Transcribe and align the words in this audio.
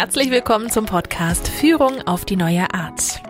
Herzlich 0.00 0.30
willkommen 0.30 0.70
zum 0.70 0.86
Podcast 0.86 1.48
Führung 1.48 2.02
auf 2.02 2.24
die 2.24 2.36
neue 2.36 2.72
Art. 2.72 3.20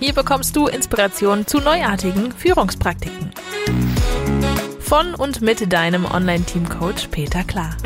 Hier 0.00 0.12
bekommst 0.12 0.56
du 0.56 0.66
Inspiration 0.66 1.46
zu 1.46 1.60
neuartigen 1.60 2.32
Führungspraktiken. 2.32 3.30
Von 4.80 5.14
und 5.14 5.40
mit 5.40 5.72
deinem 5.72 6.04
Online-Team-Coach 6.04 7.06
Peter 7.12 7.44
Klar. 7.44 7.76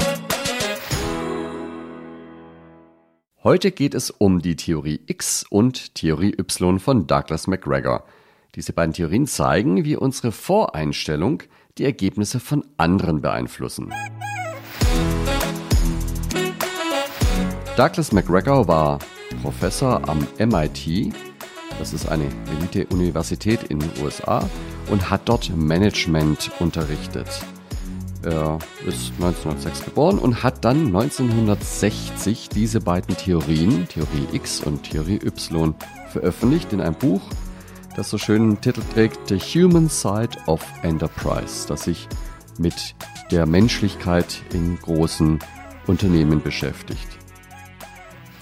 Heute 3.44 3.72
geht 3.72 3.94
es 3.94 4.10
um 4.10 4.40
die 4.40 4.56
Theorie 4.56 5.00
X 5.06 5.44
und 5.50 5.94
Theorie 5.96 6.34
Y 6.38 6.78
von 6.78 7.06
Douglas 7.06 7.46
McGregor. 7.46 8.04
Diese 8.54 8.72
beiden 8.72 8.94
Theorien 8.94 9.26
zeigen, 9.26 9.84
wie 9.84 9.96
unsere 9.96 10.32
Voreinstellung 10.32 11.42
die 11.76 11.84
Ergebnisse 11.84 12.40
von 12.40 12.64
anderen 12.78 13.20
beeinflussen. 13.20 13.92
Douglas 17.80 18.12
McGregor 18.12 18.68
war 18.68 18.98
Professor 19.40 20.06
am 20.06 20.18
MIT, 20.38 21.14
das 21.78 21.94
ist 21.94 22.06
eine 22.10 22.26
Elite-Universität 22.58 23.62
in 23.70 23.78
den 23.78 23.90
USA, 24.04 24.46
und 24.90 25.08
hat 25.08 25.22
dort 25.24 25.56
Management 25.56 26.50
unterrichtet. 26.60 27.26
Er 28.22 28.58
ist 28.86 29.12
1906 29.14 29.86
geboren 29.86 30.18
und 30.18 30.42
hat 30.42 30.62
dann 30.62 30.88
1960 30.88 32.50
diese 32.50 32.82
beiden 32.82 33.16
Theorien, 33.16 33.88
Theorie 33.88 34.26
X 34.34 34.60
und 34.60 34.82
Theorie 34.82 35.20
Y, 35.24 35.74
veröffentlicht 36.10 36.74
in 36.74 36.82
einem 36.82 36.96
Buch, 36.96 37.22
das 37.96 38.10
so 38.10 38.18
schönen 38.18 38.60
Titel 38.60 38.82
trägt 38.92 39.26
The 39.28 39.38
Human 39.38 39.88
Side 39.88 40.36
of 40.46 40.62
Enterprise, 40.82 41.66
das 41.66 41.84
sich 41.84 42.08
mit 42.58 42.94
der 43.30 43.46
Menschlichkeit 43.46 44.42
in 44.52 44.76
großen 44.76 45.38
Unternehmen 45.86 46.42
beschäftigt. 46.42 47.19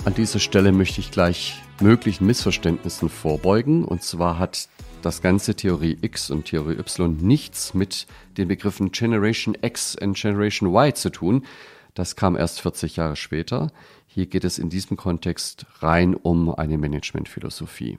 An 0.09 0.15
dieser 0.15 0.39
Stelle 0.39 0.73
möchte 0.73 1.03
ich 1.03 1.11
gleich 1.11 1.61
möglichen 1.81 2.25
Missverständnissen 2.25 3.11
vorbeugen. 3.11 3.85
Und 3.85 4.03
zwar 4.03 4.39
hat 4.39 4.71
das 5.03 5.21
ganze 5.21 5.55
Theorie 5.55 5.99
X 6.01 6.31
und 6.31 6.47
Theorie 6.47 6.79
Y 6.79 7.19
nichts 7.19 7.75
mit 7.75 8.07
den 8.39 8.49
Begriffen 8.49 8.91
Generation 8.91 9.55
X 9.61 9.97
und 9.97 10.17
Generation 10.17 10.71
Y 10.71 10.95
zu 10.95 11.11
tun. 11.11 11.45
Das 11.93 12.17
kam 12.17 12.37
erst 12.37 12.63
40 12.63 12.97
Jahre 12.97 13.17
später. 13.17 13.71
Hier 14.07 14.25
geht 14.25 14.45
es 14.45 14.59
in 14.59 14.71
diesem 14.71 14.97
Kontext 14.97 15.67
rein 15.81 16.15
um 16.15 16.55
eine 16.55 16.79
Managementphilosophie. 16.79 17.99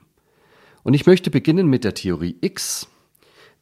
Und 0.81 0.95
ich 0.95 1.05
möchte 1.05 1.29
beginnen 1.29 1.67
mit 1.67 1.83
der 1.83 1.93
Theorie 1.93 2.37
X. 2.41 2.87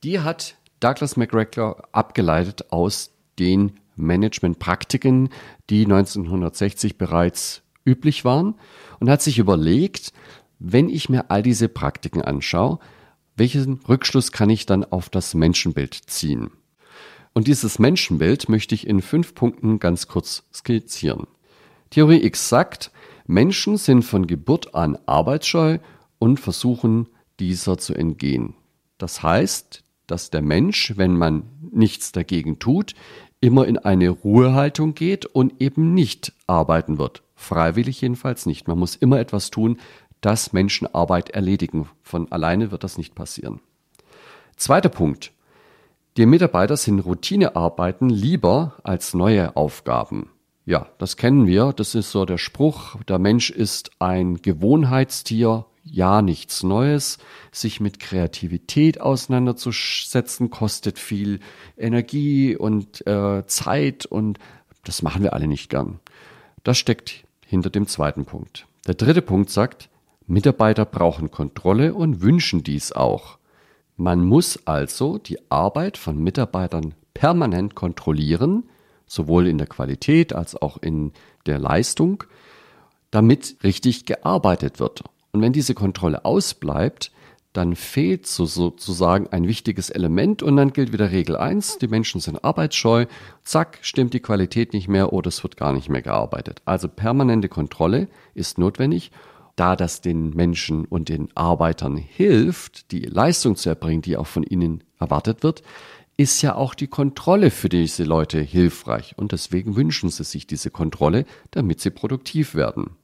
Die 0.04 0.22
hat 0.22 0.56
Douglas 0.80 1.18
McGregor 1.18 1.84
abgeleitet 1.92 2.72
aus 2.72 3.12
den 3.40 3.74
Managementpraktiken, 3.98 5.32
die 5.70 5.84
1960 5.84 6.98
bereits 6.98 7.64
üblich 7.88 8.26
waren 8.26 8.56
und 9.00 9.10
hat 9.10 9.22
sich 9.22 9.40
überlegt, 9.40 10.14
wenn 10.60 10.90
ich 10.90 11.10
mir 11.10 11.32
all 11.32 11.42
diese 11.42 11.70
Praktiken 11.70 12.22
anschaue, 12.22 12.80
welchen 13.36 13.80
Rückschluss 13.88 14.32
kann 14.32 14.50
ich 14.50 14.66
dann 14.66 14.84
auf 14.84 15.10
das 15.10 15.34
Menschenbild 15.34 15.94
ziehen? 15.94 16.52
Und 17.34 17.48
dieses 17.48 17.78
Menschenbild 17.78 18.50
möchte 18.50 18.74
ich 18.76 18.88
in 18.88 19.02
fünf 19.02 19.36
Punkten 19.36 19.80
ganz 19.80 20.08
kurz 20.08 20.44
skizzieren. 20.54 21.28
Theorie 21.92 22.24
X 22.26 22.50
sagt, 22.50 22.92
Menschen 23.28 23.78
sind 23.78 24.02
von 24.02 24.26
Geburt 24.26 24.74
an 24.74 24.98
arbeitsscheu 25.06 25.78
und 26.18 26.40
versuchen 26.40 27.08
dieser 27.40 27.78
zu 27.78 27.94
entgehen. 27.94 28.56
Das 28.98 29.22
heißt, 29.22 29.84
dass 30.08 30.32
der 30.32 30.42
Mensch, 30.42 30.94
wenn 30.96 31.16
man 31.16 31.44
nichts 31.72 32.12
dagegen 32.12 32.58
tut, 32.58 32.96
immer 33.40 33.68
in 33.68 33.78
eine 33.78 34.10
Ruhehaltung 34.10 34.96
geht 34.96 35.26
und 35.28 35.62
eben 35.62 35.94
nicht 35.94 36.34
arbeiten 36.48 36.98
wird. 36.98 37.22
Freiwillig 37.38 38.02
jedenfalls 38.02 38.48
nicht. 38.48 38.68
Man 38.68 38.80
muss 38.80 38.96
immer 38.96 39.20
etwas 39.20 39.52
tun, 39.52 39.78
dass 40.20 40.54
Menschen 40.54 40.94
Arbeit 40.94 41.30
erledigen. 41.30 41.88
Von 42.02 42.30
alleine 42.32 42.72
wird 42.72 42.84
das 42.84 42.98
nicht 42.98 43.16
passieren. 43.16 43.62
Zweiter 44.58 44.90
Punkt. 44.90 45.32
Die 46.18 46.26
Mitarbeiter 46.26 46.76
sind 46.76 47.00
Routinearbeiten 47.00 48.10
lieber 48.10 48.74
als 48.84 49.14
neue 49.14 49.56
Aufgaben. 49.56 50.32
Ja, 50.66 50.88
das 50.98 51.16
kennen 51.16 51.46
wir. 51.46 51.74
Das 51.74 51.94
ist 51.94 52.12
so 52.12 52.26
der 52.26 52.40
Spruch, 52.40 52.96
der 53.08 53.20
Mensch 53.20 53.52
ist 53.52 53.92
ein 54.00 54.42
Gewohnheitstier. 54.42 55.66
Ja, 55.84 56.24
nichts 56.24 56.64
Neues. 56.64 57.20
Sich 57.52 57.80
mit 57.80 58.00
Kreativität 58.00 59.00
auseinanderzusetzen, 59.00 60.50
kostet 60.50 60.98
viel 60.98 61.40
Energie 61.78 62.58
und 62.58 63.06
äh, 63.06 63.46
Zeit 63.46 64.08
und 64.08 64.40
das 64.84 65.04
machen 65.04 65.22
wir 65.22 65.34
alle 65.34 65.48
nicht 65.48 65.70
gern. 65.70 66.00
Das 66.64 66.80
steckt 66.80 67.27
hinter 67.48 67.70
dem 67.70 67.88
zweiten 67.88 68.26
Punkt. 68.26 68.68
Der 68.86 68.94
dritte 68.94 69.22
Punkt 69.22 69.50
sagt, 69.50 69.90
Mitarbeiter 70.28 70.86
brauchen 70.86 71.32
Kontrolle 71.32 71.94
und 71.94 72.22
wünschen 72.22 72.64
dies 72.64 72.92
auch. 72.92 73.38
Man 73.96 74.24
muss 74.24 74.68
also 74.68 75.18
die 75.18 75.40
Arbeit 75.50 75.98
von 75.98 76.22
Mitarbeitern 76.22 76.94
permanent 77.14 77.74
kontrollieren, 77.74 78.70
sowohl 79.08 79.48
in 79.48 79.58
der 79.58 79.68
Qualität 79.68 80.34
als 80.34 80.62
auch 80.62 80.78
in 80.78 81.14
der 81.46 81.58
Leistung, 81.58 82.26
damit 83.10 83.58
richtig 83.64 84.06
gearbeitet 84.06 84.80
wird. 84.80 85.04
Und 85.32 85.42
wenn 85.42 85.54
diese 85.54 85.74
Kontrolle 85.74 86.26
ausbleibt, 86.26 87.12
dann 87.58 87.76
fehlt 87.76 88.28
so 88.28 88.46
sozusagen 88.46 89.28
ein 89.28 89.48
wichtiges 89.48 89.90
Element 89.90 90.44
und 90.44 90.58
dann 90.58 90.74
gilt 90.74 90.94
wieder 90.94 91.12
Regel 91.12 91.36
1, 91.36 91.80
die 91.80 91.88
Menschen 91.88 92.22
sind 92.22 92.44
arbeitsscheu, 92.44 93.08
zack, 93.44 93.80
stimmt 93.82 94.14
die 94.14 94.20
Qualität 94.20 94.74
nicht 94.74 94.88
mehr 94.88 95.12
oder 95.12 95.30
es 95.30 95.42
wird 95.42 95.58
gar 95.58 95.74
nicht 95.74 95.90
mehr 95.90 96.04
gearbeitet. 96.04 96.62
Also 96.66 96.88
permanente 96.88 97.50
Kontrolle 97.50 98.10
ist 98.36 98.60
notwendig, 98.60 99.12
da 99.56 99.76
das 99.76 100.02
den 100.02 100.30
Menschen 100.30 100.86
und 100.86 101.10
den 101.10 101.30
Arbeitern 101.36 101.98
hilft, 101.98 102.92
die 102.92 103.02
Leistung 103.02 103.56
zu 103.56 103.70
erbringen, 103.70 104.04
die 104.04 104.18
auch 104.18 104.28
von 104.28 104.44
ihnen 104.44 104.84
erwartet 105.00 105.42
wird, 105.42 105.64
ist 106.16 106.44
ja 106.44 106.54
auch 106.54 106.76
die 106.76 106.88
Kontrolle 106.88 107.50
für 107.50 107.70
diese 107.70 108.04
Leute 108.04 108.40
hilfreich 108.40 109.16
und 109.18 109.32
deswegen 109.32 109.76
wünschen 109.76 110.12
sie 110.12 110.24
sich 110.24 110.46
diese 110.46 110.70
Kontrolle, 110.70 111.26
damit 111.50 111.82
sie 111.82 111.90
produktiv 111.90 112.54
werden. 112.54 112.98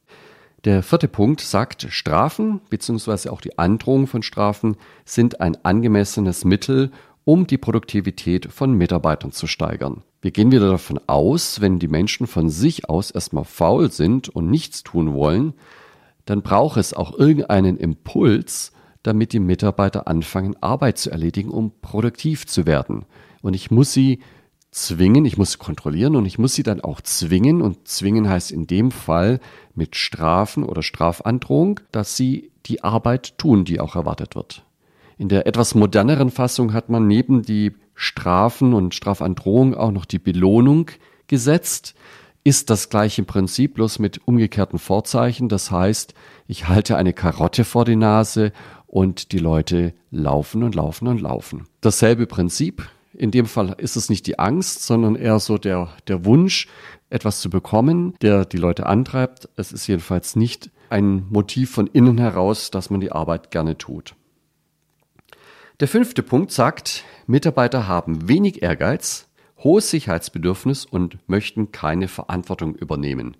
Der 0.65 0.81
vierte 0.81 1.09
Punkt 1.09 1.41
sagt, 1.41 1.87
Strafen 1.89 2.61
bzw. 2.69 3.29
auch 3.29 3.41
die 3.41 3.57
Androhung 3.59 4.07
von 4.07 4.23
Strafen 4.23 4.77
sind 5.03 5.41
ein 5.41 5.57
angemessenes 5.65 6.45
Mittel, 6.45 6.91
um 7.25 7.47
die 7.47 7.57
Produktivität 7.57 8.45
von 8.51 8.71
Mitarbeitern 8.73 9.33
zu 9.33 9.45
steigern. 9.45 10.03
Wir 10.21 10.31
gehen 10.31 10.53
wieder 10.53 10.69
davon 10.69 11.01
aus, 11.05 11.59
wenn 11.59 11.79
die 11.79 11.89
Menschen 11.89 12.27
von 12.27 12.49
sich 12.49 12.89
aus 12.89 13.11
erstmal 13.11 13.43
faul 13.43 13.91
sind 13.91 14.29
und 14.29 14.49
nichts 14.49 14.83
tun 14.83 15.13
wollen, 15.13 15.53
dann 16.23 16.41
braucht 16.43 16.77
es 16.77 16.93
auch 16.93 17.17
irgendeinen 17.17 17.75
Impuls, 17.75 18.71
damit 19.03 19.33
die 19.33 19.41
Mitarbeiter 19.41 20.07
anfangen, 20.07 20.55
Arbeit 20.61 20.97
zu 20.97 21.11
erledigen, 21.11 21.49
um 21.49 21.73
produktiv 21.81 22.47
zu 22.47 22.65
werden. 22.65 23.03
Und 23.41 23.53
ich 23.53 23.69
muss 23.69 23.91
sie 23.91 24.19
zwingen, 24.73 25.25
ich 25.25 25.37
muss 25.37 25.59
kontrollieren 25.59 26.15
und 26.15 26.25
ich 26.25 26.39
muss 26.39 26.55
sie 26.55 26.63
dann 26.63 26.81
auch 26.81 26.99
zwingen 27.01 27.61
und 27.61 27.87
zwingen 27.87 28.27
heißt 28.27 28.51
in 28.51 28.67
dem 28.67 28.91
Fall 28.91 29.39
mit 29.75 29.95
Strafen 29.95 30.63
oder 30.63 30.81
Strafandrohung, 30.81 31.79
dass 31.91 32.17
sie 32.17 32.51
die 32.65 32.83
Arbeit 32.83 33.37
tun, 33.37 33.65
die 33.65 33.79
auch 33.79 33.95
erwartet 33.95 34.35
wird. 34.35 34.65
In 35.17 35.29
der 35.29 35.45
etwas 35.47 35.75
moderneren 35.75 36.31
Fassung 36.31 36.73
hat 36.73 36.89
man 36.89 37.07
neben 37.07 37.43
die 37.43 37.73
Strafen 37.93 38.73
und 38.73 38.95
Strafandrohung 38.95 39.75
auch 39.75 39.91
noch 39.91 40.05
die 40.05 40.19
Belohnung 40.19 40.89
gesetzt. 41.27 41.93
Ist 42.43 42.69
das 42.69 42.89
gleiche 42.89 43.23
Prinzip, 43.23 43.75
bloß 43.75 43.99
mit 43.99 44.27
umgekehrten 44.27 44.79
Vorzeichen. 44.79 45.47
Das 45.47 45.71
heißt, 45.71 46.13
ich 46.47 46.67
halte 46.67 46.97
eine 46.97 47.13
Karotte 47.13 47.63
vor 47.63 47.85
die 47.85 47.95
Nase 47.95 48.51
und 48.87 49.31
die 49.31 49.39
Leute 49.39 49.93
laufen 50.11 50.63
und 50.63 50.75
laufen 50.75 51.07
und 51.07 51.21
laufen. 51.21 51.67
Dasselbe 51.79 52.27
Prinzip 52.27 52.89
in 53.15 53.31
dem 53.31 53.45
Fall 53.45 53.75
ist 53.77 53.95
es 53.95 54.09
nicht 54.09 54.27
die 54.27 54.39
Angst, 54.39 54.83
sondern 54.83 55.15
eher 55.15 55.39
so 55.39 55.57
der, 55.57 55.89
der 56.07 56.25
Wunsch, 56.25 56.67
etwas 57.09 57.41
zu 57.41 57.49
bekommen, 57.49 58.15
der 58.21 58.43
die 58.43 58.57
Leute 58.57 58.87
antreibt. 58.87 59.47
Es 59.55 59.71
ist 59.71 59.85
jedenfalls 59.85 60.35
nicht 60.35 60.71
ein 60.89 61.27
Motiv 61.29 61.71
von 61.71 61.87
innen 61.87 62.17
heraus, 62.17 62.71
dass 62.71 62.89
man 62.89 63.01
die 63.01 63.11
Arbeit 63.11 63.51
gerne 63.51 63.77
tut. 63.77 64.15
Der 65.79 65.87
fünfte 65.87 66.23
Punkt 66.23 66.51
sagt, 66.51 67.03
Mitarbeiter 67.27 67.87
haben 67.87 68.27
wenig 68.27 68.63
Ehrgeiz, 68.63 69.27
hohes 69.59 69.89
Sicherheitsbedürfnis 69.91 70.85
und 70.85 71.17
möchten 71.27 71.71
keine 71.71 72.07
Verantwortung 72.07 72.75
übernehmen. 72.75 73.37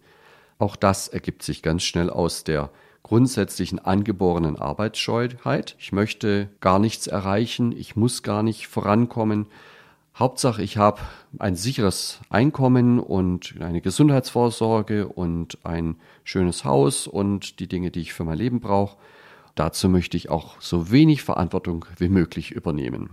Auch 0.60 0.76
das 0.76 1.08
ergibt 1.08 1.44
sich 1.44 1.64
ganz 1.64 1.84
schnell 1.84 2.10
aus 2.10 2.44
der 2.44 2.70
grundsätzlichen 3.04 3.80
angeborenen 3.80 4.56
Arbeitsscheuheit. 4.56 5.76
Ich 5.78 5.92
möchte 5.92 6.50
gar 6.62 6.80
nichts 6.80 7.08
erreichen, 7.08 7.72
ich 7.74 7.96
muss 7.96 8.24
gar 8.24 8.44
nicht 8.44 8.68
vorankommen. 8.68 9.48
Hauptsache, 10.16 10.62
ich 10.62 10.78
habe 10.78 11.02
ein 11.40 11.56
sicheres 11.56 12.22
Einkommen 12.30 13.00
und 13.00 13.56
eine 13.60 13.82
Gesundheitsvorsorge 13.82 15.08
und 15.08 15.58
ein 15.66 15.98
schönes 16.24 16.66
Haus 16.66 17.08
und 17.08 17.60
die 17.60 17.68
Dinge, 17.68 17.92
die 17.92 18.02
ich 18.02 18.14
für 18.14 18.24
mein 18.24 18.38
Leben 18.38 18.60
brauche. 18.60 18.98
Dazu 19.56 19.90
möchte 19.90 20.18
ich 20.18 20.30
auch 20.30 20.62
so 20.62 20.92
wenig 20.92 21.24
Verantwortung 21.24 21.86
wie 21.98 22.10
möglich 22.10 22.52
übernehmen. 22.52 23.12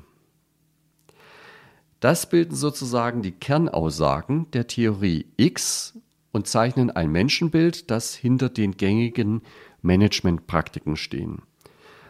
Das 2.00 2.28
bilden 2.28 2.54
sozusagen 2.54 3.22
die 3.22 3.32
Kernaussagen 3.32 4.50
der 4.52 4.66
Theorie 4.66 5.26
X 5.36 5.98
und 6.32 6.46
zeichnen 6.46 6.90
ein 6.90 7.10
Menschenbild, 7.10 7.90
das 7.90 8.14
hinter 8.14 8.48
den 8.48 8.76
gängigen 8.76 9.42
Managementpraktiken 9.82 10.96
stehen. 10.96 11.42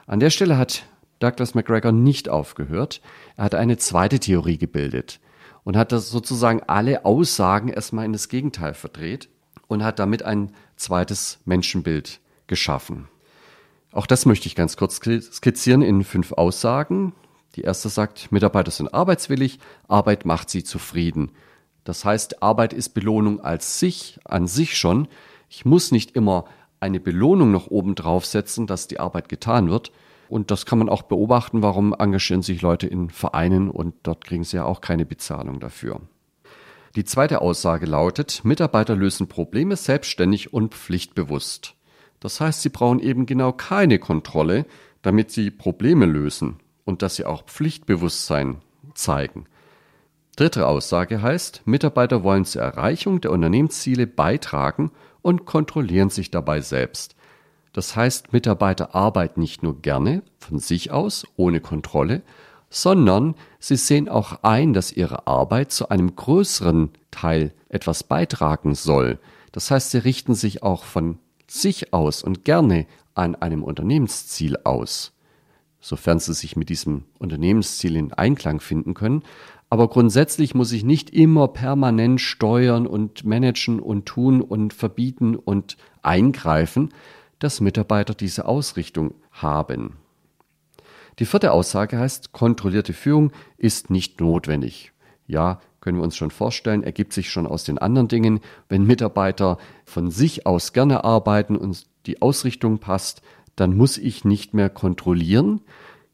An 0.06 0.20
der 0.20 0.30
Stelle 0.30 0.56
hat 0.58 0.84
Douglas 1.20 1.54
McGregor 1.54 1.92
nicht 1.92 2.28
aufgehört. 2.28 3.00
Er 3.36 3.44
hat 3.44 3.54
eine 3.54 3.76
zweite 3.76 4.18
Theorie 4.18 4.58
gebildet 4.58 5.20
und 5.64 5.76
hat 5.76 5.92
das 5.92 6.10
sozusagen 6.10 6.62
alle 6.66 7.04
Aussagen 7.04 7.68
erstmal 7.68 8.06
in 8.06 8.12
das 8.12 8.28
Gegenteil 8.28 8.74
verdreht 8.74 9.28
und 9.68 9.84
hat 9.84 9.98
damit 9.98 10.22
ein 10.22 10.52
zweites 10.76 11.38
Menschenbild 11.44 12.20
geschaffen. 12.46 13.08
Auch 13.92 14.06
das 14.06 14.26
möchte 14.26 14.46
ich 14.46 14.54
ganz 14.54 14.76
kurz 14.76 14.96
skizzieren 14.96 15.82
in 15.82 16.04
fünf 16.04 16.32
Aussagen. 16.32 17.12
Die 17.56 17.62
erste 17.62 17.88
sagt, 17.88 18.30
Mitarbeiter 18.32 18.70
sind 18.70 18.94
arbeitswillig, 18.94 19.58
Arbeit 19.88 20.24
macht 20.24 20.50
sie 20.50 20.64
zufrieden. 20.64 21.32
Das 21.84 22.04
heißt, 22.04 22.42
Arbeit 22.42 22.72
ist 22.72 22.90
Belohnung 22.90 23.40
als 23.40 23.80
sich, 23.80 24.20
an 24.24 24.46
sich 24.46 24.76
schon. 24.76 25.08
Ich 25.48 25.64
muss 25.64 25.90
nicht 25.90 26.14
immer 26.14 26.44
eine 26.80 26.98
Belohnung 26.98 27.52
noch 27.52 27.68
oben 27.68 27.94
drauf 27.94 28.26
setzen, 28.26 28.66
dass 28.66 28.88
die 28.88 28.98
Arbeit 28.98 29.28
getan 29.28 29.70
wird. 29.70 29.92
Und 30.28 30.50
das 30.50 30.64
kann 30.64 30.78
man 30.78 30.88
auch 30.88 31.02
beobachten, 31.02 31.62
warum 31.62 31.94
engagieren 31.98 32.42
sich 32.42 32.62
Leute 32.62 32.86
in 32.86 33.10
Vereinen 33.10 33.70
und 33.70 33.94
dort 34.04 34.24
kriegen 34.24 34.44
sie 34.44 34.56
ja 34.56 34.64
auch 34.64 34.80
keine 34.80 35.04
Bezahlung 35.04 35.60
dafür. 35.60 36.00
Die 36.96 37.04
zweite 37.04 37.40
Aussage 37.40 37.86
lautet, 37.86 38.44
Mitarbeiter 38.44 38.96
lösen 38.96 39.28
Probleme 39.28 39.76
selbstständig 39.76 40.52
und 40.52 40.74
pflichtbewusst. 40.74 41.74
Das 42.18 42.40
heißt, 42.40 42.62
sie 42.62 42.68
brauchen 42.68 43.00
eben 43.00 43.26
genau 43.26 43.52
keine 43.52 43.98
Kontrolle, 43.98 44.66
damit 45.02 45.30
sie 45.30 45.50
Probleme 45.50 46.06
lösen 46.06 46.56
und 46.84 47.02
dass 47.02 47.16
sie 47.16 47.24
auch 47.24 47.44
Pflichtbewusstsein 47.44 48.58
zeigen. 48.94 49.46
Dritte 50.36 50.66
Aussage 50.66 51.22
heißt, 51.22 51.62
Mitarbeiter 51.66 52.22
wollen 52.22 52.44
zur 52.44 52.62
Erreichung 52.62 53.20
der 53.20 53.30
Unternehmensziele 53.32 54.06
beitragen 54.06 54.90
und 55.22 55.46
kontrollieren 55.46 56.10
sich 56.10 56.30
dabei 56.30 56.60
selbst. 56.60 57.14
Das 57.72 57.94
heißt, 57.94 58.32
Mitarbeiter 58.32 58.94
arbeiten 58.94 59.40
nicht 59.40 59.62
nur 59.62 59.80
gerne 59.80 60.22
von 60.38 60.58
sich 60.58 60.90
aus, 60.90 61.24
ohne 61.36 61.60
Kontrolle, 61.60 62.22
sondern 62.68 63.34
sie 63.58 63.76
sehen 63.76 64.08
auch 64.08 64.42
ein, 64.42 64.72
dass 64.72 64.92
ihre 64.92 65.26
Arbeit 65.26 65.72
zu 65.72 65.88
einem 65.88 66.14
größeren 66.14 66.90
Teil 67.10 67.52
etwas 67.68 68.04
beitragen 68.04 68.74
soll. 68.74 69.18
Das 69.52 69.70
heißt, 69.70 69.90
sie 69.90 69.98
richten 69.98 70.34
sich 70.34 70.62
auch 70.62 70.84
von 70.84 71.18
sich 71.48 71.92
aus 71.92 72.22
und 72.22 72.44
gerne 72.44 72.86
an 73.14 73.34
einem 73.34 73.64
Unternehmensziel 73.64 74.56
aus, 74.62 75.12
sofern 75.80 76.20
sie 76.20 76.34
sich 76.34 76.56
mit 76.56 76.68
diesem 76.68 77.04
Unternehmensziel 77.18 77.96
in 77.96 78.12
Einklang 78.12 78.60
finden 78.60 78.94
können. 78.94 79.24
Aber 79.70 79.88
grundsätzlich 79.88 80.54
muss 80.54 80.72
ich 80.72 80.82
nicht 80.82 81.10
immer 81.10 81.46
permanent 81.46 82.20
steuern 82.20 82.88
und 82.88 83.24
managen 83.24 83.78
und 83.78 84.04
tun 84.04 84.42
und 84.42 84.74
verbieten 84.74 85.36
und 85.36 85.76
eingreifen, 86.02 86.92
dass 87.38 87.60
Mitarbeiter 87.60 88.14
diese 88.14 88.46
Ausrichtung 88.46 89.14
haben. 89.30 89.96
Die 91.20 91.24
vierte 91.24 91.52
Aussage 91.52 91.98
heißt, 91.98 92.32
kontrollierte 92.32 92.92
Führung 92.92 93.30
ist 93.58 93.90
nicht 93.90 94.20
notwendig. 94.20 94.92
Ja, 95.28 95.60
können 95.80 95.98
wir 95.98 96.04
uns 96.04 96.16
schon 96.16 96.30
vorstellen, 96.30 96.82
ergibt 96.82 97.12
sich 97.12 97.30
schon 97.30 97.46
aus 97.46 97.62
den 97.62 97.78
anderen 97.78 98.08
Dingen. 98.08 98.40
Wenn 98.68 98.84
Mitarbeiter 98.84 99.58
von 99.84 100.10
sich 100.10 100.46
aus 100.46 100.72
gerne 100.72 101.04
arbeiten 101.04 101.56
und 101.56 101.86
die 102.06 102.20
Ausrichtung 102.20 102.78
passt, 102.78 103.22
dann 103.54 103.76
muss 103.76 103.98
ich 103.98 104.24
nicht 104.24 104.52
mehr 104.52 104.68
kontrollieren. 104.68 105.60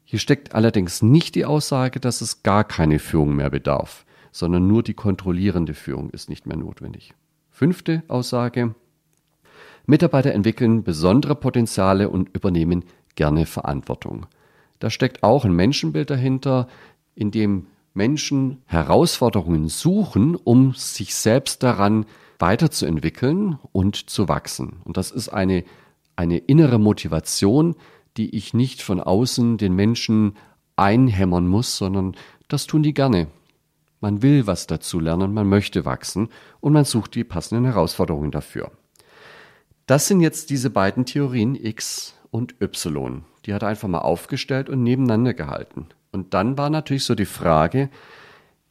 Hier 0.09 0.19
steckt 0.19 0.55
allerdings 0.55 1.01
nicht 1.01 1.35
die 1.35 1.43
Aussage, 1.43 1.99
dass 1.99 2.21
es 2.21 2.41
gar 2.41 2.63
keine 2.63 2.97
Führung 2.97 3.35
mehr 3.35 3.49
bedarf, 3.49 4.05
sondern 4.31 4.65
nur 4.65 4.81
die 4.81 4.93
kontrollierende 4.93 5.73
Führung 5.73 6.11
ist 6.11 6.29
nicht 6.29 6.47
mehr 6.47 6.55
notwendig. 6.55 7.13
Fünfte 7.49 8.03
Aussage. 8.07 8.73
Mitarbeiter 9.85 10.31
entwickeln 10.31 10.83
besondere 10.83 11.35
Potenziale 11.35 12.09
und 12.09 12.29
übernehmen 12.33 12.85
gerne 13.15 13.45
Verantwortung. 13.45 14.27
Da 14.79 14.89
steckt 14.89 15.23
auch 15.23 15.43
ein 15.43 15.51
Menschenbild 15.51 16.09
dahinter, 16.09 16.69
in 17.13 17.31
dem 17.31 17.67
Menschen 17.93 18.61
Herausforderungen 18.65 19.67
suchen, 19.67 20.37
um 20.37 20.73
sich 20.73 21.15
selbst 21.15 21.63
daran 21.63 22.05
weiterzuentwickeln 22.39 23.59
und 23.73 24.09
zu 24.09 24.29
wachsen. 24.29 24.77
Und 24.85 24.95
das 24.95 25.11
ist 25.11 25.27
eine, 25.27 25.65
eine 26.15 26.37
innere 26.37 26.79
Motivation, 26.79 27.75
die 28.17 28.35
ich 28.35 28.53
nicht 28.53 28.81
von 28.81 28.99
außen 28.99 29.57
den 29.57 29.73
Menschen 29.73 30.35
einhämmern 30.75 31.47
muss, 31.47 31.77
sondern 31.77 32.15
das 32.47 32.67
tun 32.67 32.83
die 32.83 32.93
gerne. 32.93 33.27
Man 33.99 34.21
will 34.21 34.45
was 34.45 34.67
dazu 34.67 34.99
lernen, 34.99 35.33
man 35.33 35.47
möchte 35.47 35.85
wachsen 35.85 36.29
und 36.59 36.73
man 36.73 36.85
sucht 36.85 37.15
die 37.15 37.23
passenden 37.23 37.65
Herausforderungen 37.65 38.31
dafür. 38.31 38.71
Das 39.87 40.07
sind 40.07 40.21
jetzt 40.21 40.49
diese 40.49 40.69
beiden 40.69 41.05
Theorien 41.05 41.55
X 41.55 42.13
und 42.29 42.61
Y. 42.61 43.23
Die 43.45 43.53
hat 43.53 43.63
er 43.63 43.69
einfach 43.69 43.87
mal 43.87 43.99
aufgestellt 43.99 44.69
und 44.69 44.83
nebeneinander 44.83 45.33
gehalten. 45.33 45.87
Und 46.11 46.33
dann 46.33 46.57
war 46.57 46.69
natürlich 46.69 47.05
so 47.05 47.15
die 47.15 47.25
Frage, 47.25 47.89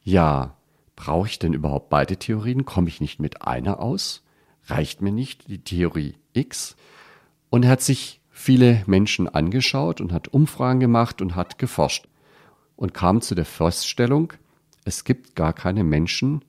ja, 0.03 0.55
brauche 0.95 1.27
ich 1.27 1.39
denn 1.39 1.53
überhaupt 1.53 1.89
beide 1.89 2.17
Theorien? 2.17 2.65
Komme 2.65 2.87
ich 2.87 3.01
nicht 3.01 3.19
mit 3.19 3.41
einer 3.41 3.79
aus? 3.79 4.23
Reicht 4.67 5.01
mir 5.01 5.11
nicht 5.11 5.47
die 5.47 5.63
Theorie 5.63 6.15
X? 6.33 6.75
Und 7.49 7.65
er 7.65 7.71
hat 7.71 7.81
sich 7.81 8.21
viele 8.37 8.83
Menschen 8.85 9.27
angeschaut 9.27 9.99
und 9.99 10.13
hat 10.13 10.27
Umfragen 10.27 10.79
gemacht 10.79 11.21
und 11.21 11.35
hat 11.35 11.57
geforscht 11.57 12.07
und 12.75 12.93
kam 12.93 13.19
zu 13.21 13.33
der 13.33 13.45
Feststellung, 13.45 14.33
es 14.85 15.03
gibt 15.03 15.35
gar 15.35 15.53
keine 15.53 15.83
Menschen, 15.83 16.45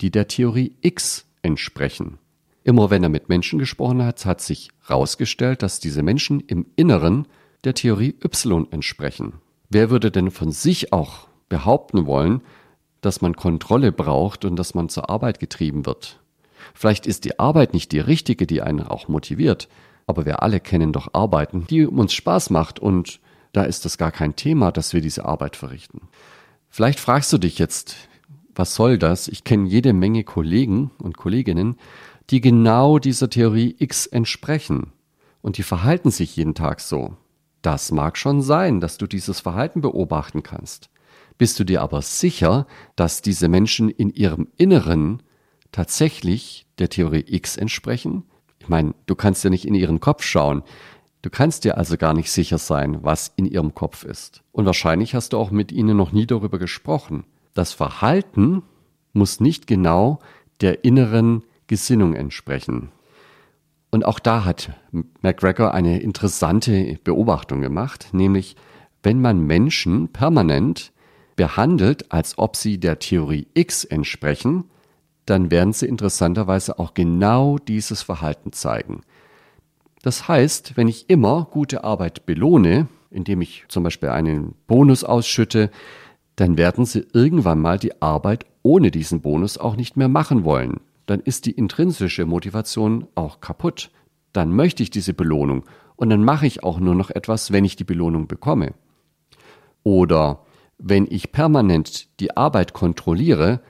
die 0.00 0.10
der 0.12 0.28
Theorie 0.28 0.76
X 0.80 1.26
entsprechen. 1.42 2.18
Immer 2.62 2.90
wenn 2.90 3.02
er 3.02 3.08
mit 3.08 3.28
Menschen 3.28 3.58
gesprochen 3.58 4.04
hat, 4.04 4.24
hat 4.24 4.40
sich 4.40 4.70
herausgestellt, 4.86 5.62
dass 5.62 5.80
diese 5.80 6.04
Menschen 6.04 6.40
im 6.40 6.64
Inneren 6.76 7.26
der 7.64 7.74
Theorie 7.74 8.14
Y 8.24 8.68
entsprechen. 8.70 9.34
Wer 9.68 9.90
würde 9.90 10.12
denn 10.12 10.30
von 10.30 10.52
sich 10.52 10.92
auch 10.92 11.26
behaupten 11.48 12.06
wollen, 12.06 12.40
dass 13.00 13.20
man 13.20 13.34
Kontrolle 13.34 13.90
braucht 13.90 14.44
und 14.44 14.54
dass 14.54 14.74
man 14.74 14.88
zur 14.88 15.10
Arbeit 15.10 15.40
getrieben 15.40 15.86
wird? 15.86 16.20
Vielleicht 16.72 17.06
ist 17.06 17.24
die 17.24 17.40
Arbeit 17.40 17.74
nicht 17.74 17.90
die 17.90 17.98
richtige, 17.98 18.46
die 18.46 18.62
einen 18.62 18.86
auch 18.86 19.08
motiviert, 19.08 19.68
aber 20.06 20.26
wir 20.26 20.42
alle 20.42 20.60
kennen 20.60 20.92
doch 20.92 21.14
Arbeiten, 21.14 21.66
die 21.68 21.86
uns 21.86 22.12
Spaß 22.12 22.50
macht 22.50 22.78
und 22.78 23.20
da 23.52 23.64
ist 23.64 23.84
es 23.86 23.98
gar 23.98 24.12
kein 24.12 24.36
Thema, 24.36 24.72
dass 24.72 24.92
wir 24.92 25.00
diese 25.00 25.24
Arbeit 25.24 25.56
verrichten. 25.56 26.08
Vielleicht 26.68 27.00
fragst 27.00 27.32
du 27.32 27.38
dich 27.38 27.58
jetzt, 27.58 27.96
was 28.54 28.74
soll 28.74 28.98
das? 28.98 29.28
Ich 29.28 29.44
kenne 29.44 29.68
jede 29.68 29.92
Menge 29.92 30.24
Kollegen 30.24 30.90
und 30.98 31.16
Kolleginnen, 31.16 31.76
die 32.30 32.40
genau 32.40 32.98
dieser 32.98 33.28
Theorie 33.28 33.76
X 33.78 34.06
entsprechen 34.06 34.92
und 35.42 35.58
die 35.58 35.62
verhalten 35.62 36.10
sich 36.10 36.36
jeden 36.36 36.54
Tag 36.54 36.80
so. 36.80 37.16
Das 37.60 37.92
mag 37.92 38.16
schon 38.16 38.42
sein, 38.42 38.80
dass 38.80 38.98
du 38.98 39.06
dieses 39.06 39.40
Verhalten 39.40 39.80
beobachten 39.80 40.42
kannst. 40.42 40.90
Bist 41.38 41.58
du 41.60 41.64
dir 41.64 41.82
aber 41.82 42.02
sicher, 42.02 42.66
dass 42.96 43.22
diese 43.22 43.48
Menschen 43.48 43.88
in 43.88 44.10
ihrem 44.10 44.48
Inneren 44.56 45.22
tatsächlich 45.72 46.66
der 46.78 46.88
Theorie 46.88 47.24
X 47.26 47.56
entsprechen? 47.56 48.24
Ich 48.62 48.68
meine, 48.68 48.94
du 49.06 49.16
kannst 49.16 49.42
ja 49.42 49.50
nicht 49.50 49.64
in 49.64 49.74
ihren 49.74 49.98
Kopf 49.98 50.22
schauen. 50.22 50.62
Du 51.20 51.30
kannst 51.30 51.64
dir 51.64 51.78
also 51.78 51.96
gar 51.96 52.14
nicht 52.14 52.30
sicher 52.30 52.58
sein, 52.58 53.02
was 53.02 53.32
in 53.34 53.44
ihrem 53.44 53.74
Kopf 53.74 54.04
ist. 54.04 54.42
Und 54.52 54.66
wahrscheinlich 54.66 55.16
hast 55.16 55.32
du 55.32 55.38
auch 55.38 55.50
mit 55.50 55.72
ihnen 55.72 55.96
noch 55.96 56.12
nie 56.12 56.26
darüber 56.26 56.60
gesprochen. 56.60 57.24
Das 57.54 57.72
Verhalten 57.72 58.62
muss 59.12 59.40
nicht 59.40 59.66
genau 59.66 60.20
der 60.60 60.84
inneren 60.84 61.42
Gesinnung 61.66 62.14
entsprechen. 62.14 62.92
Und 63.90 64.04
auch 64.04 64.20
da 64.20 64.44
hat 64.44 64.70
McGregor 65.22 65.74
eine 65.74 66.00
interessante 66.00 67.00
Beobachtung 67.02 67.62
gemacht, 67.62 68.10
nämlich 68.12 68.54
wenn 69.02 69.20
man 69.20 69.40
Menschen 69.40 70.06
permanent 70.08 70.92
behandelt, 71.34 72.12
als 72.12 72.38
ob 72.38 72.54
sie 72.54 72.78
der 72.78 73.00
Theorie 73.00 73.48
X 73.54 73.84
entsprechen, 73.84 74.64
dann 75.26 75.50
werden 75.50 75.72
sie 75.72 75.86
interessanterweise 75.86 76.78
auch 76.78 76.94
genau 76.94 77.58
dieses 77.58 78.02
Verhalten 78.02 78.52
zeigen. 78.52 79.02
Das 80.02 80.26
heißt, 80.28 80.76
wenn 80.76 80.88
ich 80.88 81.08
immer 81.08 81.46
gute 81.50 81.84
Arbeit 81.84 82.26
belohne, 82.26 82.88
indem 83.10 83.40
ich 83.40 83.64
zum 83.68 83.84
Beispiel 83.84 84.08
einen 84.08 84.54
Bonus 84.66 85.04
ausschütte, 85.04 85.70
dann 86.36 86.56
werden 86.58 86.86
sie 86.86 87.06
irgendwann 87.12 87.60
mal 87.60 87.78
die 87.78 88.02
Arbeit 88.02 88.46
ohne 88.62 88.90
diesen 88.90 89.20
Bonus 89.20 89.58
auch 89.58 89.76
nicht 89.76 89.96
mehr 89.96 90.08
machen 90.08 90.44
wollen 90.44 90.80
dann 91.06 91.20
ist 91.20 91.46
die 91.46 91.52
intrinsische 91.52 92.26
Motivation 92.26 93.06
auch 93.14 93.40
kaputt. 93.40 93.90
Dann 94.32 94.50
möchte 94.50 94.82
ich 94.82 94.90
diese 94.90 95.14
Belohnung 95.14 95.64
und 95.96 96.10
dann 96.10 96.24
mache 96.24 96.46
ich 96.46 96.62
auch 96.62 96.80
nur 96.80 96.94
noch 96.94 97.10
etwas, 97.10 97.52
wenn 97.52 97.64
ich 97.64 97.76
die 97.76 97.84
Belohnung 97.84 98.28
bekomme. 98.28 98.74
Oder 99.82 100.44
wenn 100.78 101.06
ich 101.08 101.32
permanent 101.32 102.18
die 102.20 102.36
Arbeit 102.36 102.72
kontrolliere, 102.72 103.60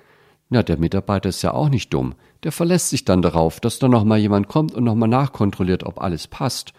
na, 0.52 0.62
der 0.62 0.76
Mitarbeiter 0.76 1.30
ist 1.30 1.40
ja 1.40 1.54
auch 1.54 1.70
nicht 1.70 1.94
dumm. 1.94 2.14
Der 2.42 2.52
verlässt 2.52 2.90
sich 2.90 3.06
dann 3.06 3.22
darauf, 3.22 3.58
dass 3.58 3.78
da 3.78 3.88
nochmal 3.88 4.18
jemand 4.18 4.48
kommt 4.48 4.74
und 4.74 4.84
nochmal 4.84 5.08
nachkontrolliert, 5.08 5.84
ob 5.84 6.00
alles 6.00 6.26
passt. 6.28 6.74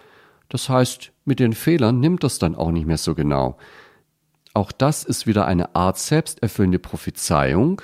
Das 0.48 0.70
heißt, 0.70 1.12
mit 1.26 1.40
den 1.40 1.54
Fehlern 1.54 2.00
nimmt 2.00 2.24
das 2.24 2.38
dann 2.38 2.54
auch 2.54 2.70
nicht 2.72 2.86
mehr 2.86 3.00
so 3.00 3.16
genau. 3.16 3.58
auch 4.54 4.72
das 4.72 5.04
ist 5.04 5.26
wieder 5.26 5.48
eine 5.48 5.76
Art 5.76 5.98
selbsterfüllende 5.98 6.78
Prophezeiung. 6.78 7.82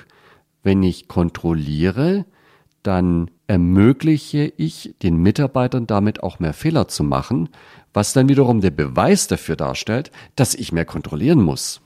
Wenn 0.62 0.84
ich 0.84 1.08
kontrolliere, 1.08 2.24
dann 2.84 3.32
ermögliche 3.48 4.52
ich 4.56 4.94
den 5.02 5.16
Mitarbeitern 5.16 5.88
damit 5.88 6.22
auch 6.22 6.38
mehr 6.38 6.52
Fehler 6.52 6.86
zu 6.86 7.02
machen, 7.02 7.48
was 7.92 8.12
dann 8.12 8.28
wiederum 8.28 8.60
der 8.60 8.70
Beweis 8.70 9.26
dafür 9.26 9.56
darstellt, 9.56 10.12
dass 10.36 10.54
ich 10.54 10.70
mehr 10.70 10.84
kontrollieren 10.84 11.42
muss. 11.42 11.80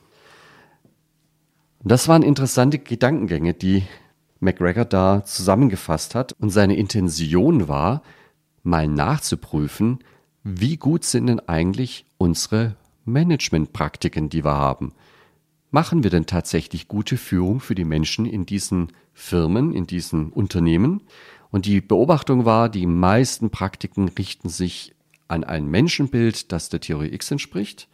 Das 1.87 2.09
waren 2.09 2.23
interessante 2.23 2.79
Gedankengänge, 2.79 3.53
die 3.53 3.83
McGregor 4.41 4.87
da 4.87 5.23
zusammengefasst 5.23 6.15
hat 6.15 6.33
und 6.41 6.49
seine 6.49 6.77
Intention 6.77 7.69
war, 7.69 8.03
mal 8.63 8.89
nachzuprüfen, 8.89 9.99
wie 10.43 10.79
gut 10.79 11.05
sind 11.05 11.27
denn 11.27 11.41
eigentlich 11.41 12.07
unsere 12.17 12.77
Managementpraktiken, 13.05 14.31
die 14.31 14.47
wir 14.47 14.55
haben. 14.55 14.95
Machen 15.71 16.03
wir 16.03 16.11
denn 16.11 16.25
tatsächlich 16.25 16.89
gute 16.89 17.19
Führung 17.19 17.61
für 17.61 17.75
die 17.75 17.85
Menschen 17.85 18.25
in 18.25 18.47
diesen 18.47 18.93
Firmen, 19.13 19.75
in 19.75 19.87
diesen 19.87 20.31
Unternehmen? 20.31 21.03
Und 21.51 21.67
die 21.67 21.83
Beobachtung 21.83 22.47
war, 22.47 22.71
die 22.71 22.87
meisten 22.87 23.51
Praktiken 23.51 24.09
richten 24.09 24.49
sich 24.49 24.95
an 25.29 25.45
ein 25.45 25.67
Menschenbild, 25.67 26.51
das 26.51 26.71
der 26.71 26.81
Theorie 26.81 27.13
X 27.13 27.31
entspricht. 27.31 27.89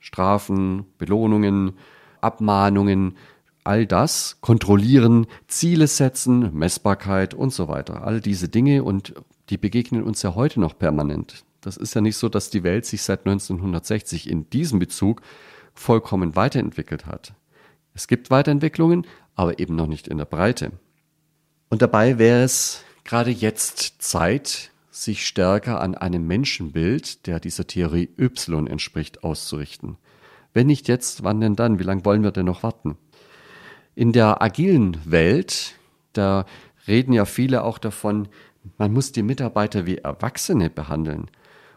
Strafen, 0.00 0.86
Belohnungen, 0.96 1.74
Abmahnungen, 2.22 3.16
all 3.64 3.86
das, 3.86 4.38
kontrollieren, 4.40 5.26
Ziele 5.48 5.86
setzen, 5.86 6.54
Messbarkeit 6.54 7.34
und 7.34 7.52
so 7.52 7.68
weiter. 7.68 8.06
All 8.06 8.20
diese 8.20 8.48
Dinge 8.48 8.84
und 8.84 9.14
die 9.50 9.58
begegnen 9.58 10.02
uns 10.02 10.22
ja 10.22 10.34
heute 10.34 10.60
noch 10.60 10.78
permanent. 10.78 11.44
Das 11.60 11.76
ist 11.76 11.94
ja 11.94 12.00
nicht 12.00 12.16
so, 12.16 12.28
dass 12.28 12.50
die 12.50 12.62
Welt 12.62 12.84
sich 12.84 13.02
seit 13.02 13.20
1960 13.20 14.28
in 14.28 14.48
diesem 14.50 14.78
Bezug 14.78 15.22
vollkommen 15.74 16.36
weiterentwickelt 16.36 17.06
hat. 17.06 17.34
Es 17.94 18.06
gibt 18.06 18.30
Weiterentwicklungen, 18.30 19.06
aber 19.34 19.58
eben 19.58 19.74
noch 19.74 19.86
nicht 19.86 20.08
in 20.08 20.18
der 20.18 20.24
Breite. 20.26 20.72
Und 21.70 21.82
dabei 21.82 22.18
wäre 22.18 22.42
es 22.42 22.82
gerade 23.04 23.30
jetzt 23.30 24.02
Zeit, 24.02 24.70
sich 24.90 25.26
stärker 25.26 25.80
an 25.80 25.94
einem 25.94 26.26
Menschenbild, 26.26 27.26
der 27.26 27.40
dieser 27.40 27.66
Theorie 27.66 28.10
Y 28.18 28.66
entspricht, 28.66 29.24
auszurichten. 29.24 29.96
Wenn 30.52 30.68
nicht 30.68 30.86
jetzt, 30.86 31.24
wann 31.24 31.40
denn 31.40 31.56
dann? 31.56 31.80
Wie 31.80 31.82
lange 31.82 32.04
wollen 32.04 32.22
wir 32.22 32.30
denn 32.30 32.46
noch 32.46 32.62
warten? 32.62 32.96
In 33.94 34.12
der 34.12 34.42
agilen 34.42 34.98
Welt, 35.04 35.74
da 36.12 36.46
reden 36.86 37.12
ja 37.12 37.24
viele 37.24 37.64
auch 37.64 37.78
davon, 37.78 38.28
man 38.78 38.92
muss 38.92 39.12
die 39.12 39.22
Mitarbeiter 39.22 39.86
wie 39.86 39.98
Erwachsene 39.98 40.70
behandeln. 40.70 41.30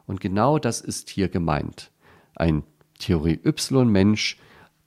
Und 0.06 0.22
genau 0.22 0.58
das 0.58 0.82
ist 0.82 1.10
hier 1.10 1.30
gemeint. 1.30 1.92
Ein 2.36 2.64
Theorie 2.98 3.40
Y-Mensch 3.46 4.38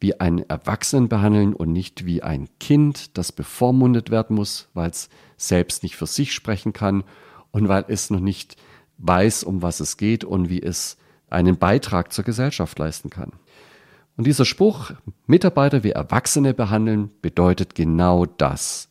wie 0.00 0.18
einen 0.18 0.48
Erwachsenen 0.48 1.08
behandeln 1.08 1.52
und 1.52 1.72
nicht 1.72 2.06
wie 2.06 2.22
ein 2.22 2.48
Kind, 2.58 3.18
das 3.18 3.32
bevormundet 3.32 4.10
werden 4.10 4.34
muss, 4.34 4.68
weil 4.72 4.90
es 4.90 5.10
selbst 5.36 5.82
nicht 5.82 5.96
für 5.96 6.06
sich 6.06 6.32
sprechen 6.32 6.72
kann 6.72 7.04
und 7.50 7.68
weil 7.68 7.84
es 7.88 8.08
noch 8.08 8.20
nicht 8.20 8.56
weiß, 8.96 9.44
um 9.44 9.62
was 9.62 9.80
es 9.80 9.98
geht 9.98 10.24
und 10.24 10.48
wie 10.48 10.62
es 10.62 10.96
einen 11.28 11.58
Beitrag 11.58 12.12
zur 12.12 12.24
Gesellschaft 12.24 12.78
leisten 12.78 13.10
kann. 13.10 13.32
Und 14.20 14.26
dieser 14.26 14.44
Spruch, 14.44 14.90
Mitarbeiter 15.26 15.82
wie 15.82 15.92
Erwachsene 15.92 16.52
behandeln, 16.52 17.08
bedeutet 17.22 17.74
genau 17.74 18.26
das. 18.26 18.90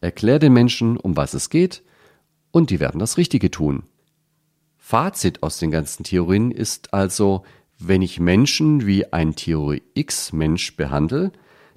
Erklär 0.00 0.40
den 0.40 0.52
Menschen, 0.52 0.96
um 0.96 1.16
was 1.16 1.32
es 1.32 1.48
geht, 1.48 1.84
und 2.50 2.70
die 2.70 2.80
werden 2.80 2.98
das 2.98 3.18
Richtige 3.18 3.52
tun. 3.52 3.84
Fazit 4.76 5.44
aus 5.44 5.58
den 5.58 5.70
ganzen 5.70 6.02
Theorien 6.02 6.50
ist 6.50 6.92
also, 6.92 7.44
wenn 7.78 8.02
ich 8.02 8.18
Menschen 8.18 8.84
wie 8.84 9.12
ein 9.12 9.36
Theorie 9.36 9.84
X 9.94 10.32
Mensch 10.32 10.74
behandle, 10.76 11.30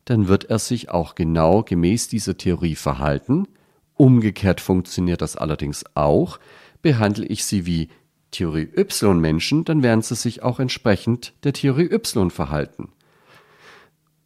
dann 0.06 0.28
wird 0.28 0.46
er 0.46 0.58
sich 0.58 0.90
auch 0.90 1.14
genau 1.14 1.62
gemäß 1.62 2.08
dieser 2.08 2.36
Theorie 2.36 2.74
verhalten. 2.74 3.48
Umgekehrt 3.94 4.60
funktioniert 4.60 5.22
das 5.22 5.36
allerdings 5.36 5.86
auch. 5.94 6.40
Behandle 6.82 7.28
ich 7.28 7.46
sie 7.46 7.68
wie 7.68 7.90
Theorie 8.32 8.70
Y 8.76 9.20
Menschen, 9.20 9.66
dann 9.66 9.84
werden 9.84 10.02
sie 10.02 10.16
sich 10.16 10.42
auch 10.42 10.60
entsprechend 10.60 11.34
der 11.44 11.54
Theorie 11.54 11.92
Y 11.92 12.32
verhalten. 12.32 12.90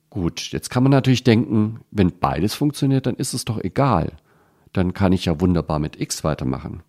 Gut, 0.10 0.52
jetzt 0.52 0.70
kann 0.70 0.84
man 0.84 0.92
natürlich 0.92 1.24
denken, 1.24 1.82
wenn 1.92 2.20
beides 2.20 2.54
funktioniert, 2.54 3.06
dann 3.06 3.16
ist 3.16 3.34
es 3.34 3.44
doch 3.44 3.62
egal. 3.62 4.14
Dann 4.72 4.94
kann 4.94 5.12
ich 5.12 5.26
ja 5.26 5.42
wunderbar 5.42 5.80
mit 5.80 6.00
X 6.00 6.24
weitermachen. 6.24 6.84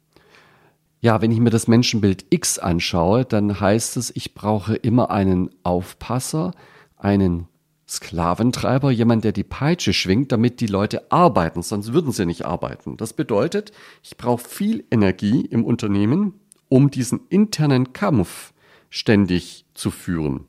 Ja, 1.00 1.20
wenn 1.22 1.30
ich 1.30 1.40
mir 1.40 1.50
das 1.50 1.68
Menschenbild 1.68 2.26
X 2.30 2.58
anschaue, 2.58 3.24
dann 3.24 3.60
heißt 3.60 3.96
es, 3.96 4.14
ich 4.14 4.34
brauche 4.34 4.76
immer 4.76 5.10
einen 5.10 5.50
Aufpasser, 5.62 6.52
einen 6.96 7.48
Sklaventreiber, 7.88 8.90
jemand, 8.90 9.24
der 9.24 9.32
die 9.32 9.44
Peitsche 9.44 9.92
schwingt, 9.92 10.32
damit 10.32 10.60
die 10.60 10.66
Leute 10.66 11.10
arbeiten, 11.12 11.62
sonst 11.62 11.92
würden 11.92 12.10
sie 12.12 12.26
nicht 12.26 12.44
arbeiten. 12.44 12.96
Das 12.96 13.12
bedeutet, 13.12 13.72
ich 14.02 14.16
brauche 14.16 14.42
viel 14.42 14.84
Energie 14.90 15.44
im 15.44 15.64
Unternehmen, 15.64 16.34
um 16.68 16.90
diesen 16.90 17.20
internen 17.28 17.92
Kampf 17.92 18.52
ständig 18.90 19.64
zu 19.74 19.90
führen. 19.90 20.44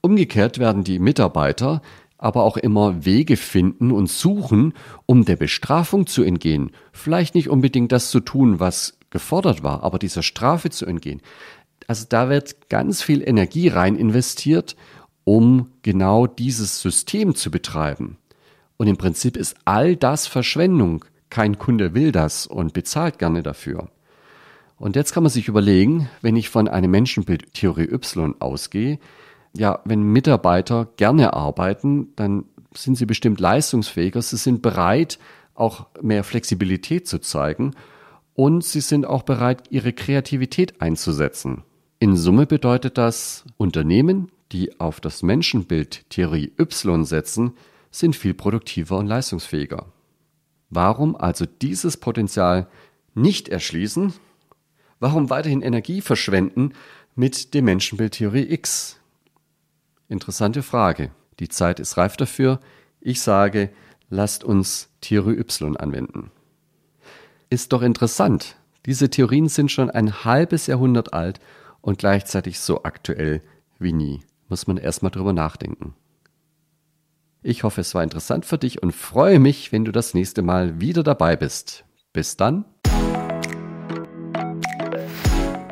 Umgekehrt 0.00 0.58
werden 0.58 0.84
die 0.84 0.98
Mitarbeiter 0.98 1.82
aber 2.18 2.44
auch 2.44 2.56
immer 2.56 3.04
Wege 3.04 3.36
finden 3.36 3.92
und 3.92 4.08
suchen, 4.08 4.72
um 5.04 5.24
der 5.24 5.36
Bestrafung 5.36 6.06
zu 6.06 6.22
entgehen. 6.22 6.70
Vielleicht 6.92 7.34
nicht 7.34 7.50
unbedingt 7.50 7.92
das 7.92 8.10
zu 8.10 8.20
tun, 8.20 8.58
was 8.58 8.98
gefordert 9.10 9.62
war, 9.62 9.82
aber 9.82 9.98
dieser 9.98 10.22
Strafe 10.22 10.70
zu 10.70 10.86
entgehen. 10.86 11.20
Also 11.86 12.06
da 12.08 12.28
wird 12.28 12.68
ganz 12.68 13.02
viel 13.02 13.26
Energie 13.26 13.68
rein 13.68 13.96
investiert, 13.96 14.76
um 15.24 15.70
genau 15.82 16.26
dieses 16.26 16.80
System 16.80 17.34
zu 17.34 17.50
betreiben. 17.50 18.18
Und 18.76 18.88
im 18.88 18.96
Prinzip 18.96 19.36
ist 19.36 19.56
all 19.64 19.96
das 19.96 20.26
Verschwendung. 20.26 21.04
Kein 21.30 21.58
Kunde 21.58 21.94
will 21.94 22.12
das 22.12 22.46
und 22.46 22.72
bezahlt 22.72 23.18
gerne 23.18 23.42
dafür. 23.42 23.88
Und 24.78 24.96
jetzt 24.96 25.12
kann 25.12 25.22
man 25.22 25.30
sich 25.30 25.48
überlegen, 25.48 26.08
wenn 26.20 26.36
ich 26.36 26.50
von 26.50 26.68
einem 26.68 26.90
Menschenbild 26.90 27.54
Theorie 27.54 27.90
Y 27.90 28.34
ausgehe, 28.40 28.98
ja, 29.56 29.80
wenn 29.84 30.02
Mitarbeiter 30.02 30.88
gerne 30.96 31.32
arbeiten, 31.32 32.08
dann 32.16 32.44
sind 32.74 32.96
sie 32.96 33.06
bestimmt 33.06 33.40
leistungsfähiger, 33.40 34.20
sie 34.20 34.36
sind 34.36 34.60
bereit, 34.60 35.18
auch 35.54 35.86
mehr 36.02 36.24
Flexibilität 36.24 37.08
zu 37.08 37.18
zeigen 37.20 37.72
und 38.34 38.62
sie 38.62 38.82
sind 38.82 39.06
auch 39.06 39.22
bereit, 39.22 39.64
ihre 39.70 39.94
Kreativität 39.94 40.82
einzusetzen. 40.82 41.62
In 41.98 42.16
Summe 42.16 42.44
bedeutet 42.44 42.98
das, 42.98 43.44
Unternehmen, 43.56 44.30
die 44.52 44.78
auf 44.78 45.00
das 45.00 45.22
Menschenbild 45.22 46.10
Theorie 46.10 46.52
Y 46.58 47.06
setzen, 47.06 47.54
sind 47.90 48.14
viel 48.14 48.34
produktiver 48.34 48.98
und 48.98 49.06
leistungsfähiger. 49.06 49.86
Warum 50.68 51.16
also 51.16 51.46
dieses 51.46 51.96
Potenzial 51.96 52.68
nicht 53.14 53.48
erschließen, 53.48 54.12
Warum 54.98 55.28
weiterhin 55.30 55.62
Energie 55.62 56.00
verschwenden 56.00 56.72
mit 57.14 57.54
dem 57.54 57.66
Menschenbild 57.66 58.14
Theorie 58.14 58.50
X? 58.50 58.98
Interessante 60.08 60.62
Frage. 60.62 61.10
Die 61.38 61.48
Zeit 61.48 61.80
ist 61.80 61.96
reif 61.96 62.16
dafür. 62.16 62.60
Ich 63.00 63.20
sage, 63.20 63.70
lasst 64.08 64.44
uns 64.44 64.88
Theorie 65.00 65.38
Y 65.38 65.76
anwenden. 65.76 66.30
Ist 67.50 67.72
doch 67.72 67.82
interessant. 67.82 68.56
Diese 68.86 69.10
Theorien 69.10 69.48
sind 69.48 69.70
schon 69.70 69.90
ein 69.90 70.24
halbes 70.24 70.66
Jahrhundert 70.66 71.12
alt 71.12 71.40
und 71.80 71.98
gleichzeitig 71.98 72.58
so 72.60 72.84
aktuell 72.84 73.42
wie 73.78 73.92
nie. 73.92 74.22
Muss 74.48 74.66
man 74.66 74.76
erstmal 74.76 75.10
drüber 75.10 75.32
nachdenken. 75.32 75.94
Ich 77.42 77.62
hoffe, 77.64 77.82
es 77.82 77.94
war 77.94 78.02
interessant 78.02 78.44
für 78.44 78.58
dich 78.58 78.82
und 78.82 78.92
freue 78.92 79.38
mich, 79.38 79.70
wenn 79.72 79.84
du 79.84 79.92
das 79.92 80.14
nächste 80.14 80.42
Mal 80.42 80.80
wieder 80.80 81.02
dabei 81.02 81.36
bist. 81.36 81.84
Bis 82.12 82.36
dann. 82.36 82.64